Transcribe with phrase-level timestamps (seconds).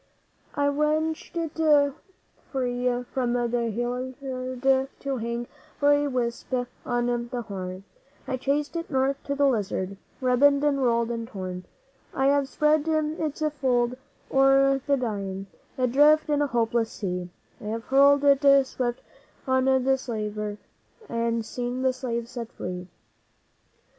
[0.55, 1.93] 'I have wrenched it
[2.51, 5.45] free from the halliard to hang
[5.79, 6.51] for a wisp
[6.87, 7.83] on the Horn;
[8.27, 11.65] I have chased it north to the Lizard ribboned and rolled and torn;
[12.15, 13.95] I have spread its fold
[14.31, 15.45] o'er the dying,
[15.77, 17.29] adrift in a hopeless sea;
[17.59, 19.03] I have hurled it swift
[19.45, 20.57] on the slaver,
[21.09, 22.87] and seen the slave set free.